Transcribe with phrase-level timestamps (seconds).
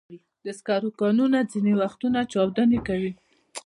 [0.45, 3.11] د سکرو کانونه ځینې وختونه چاودنې کوي.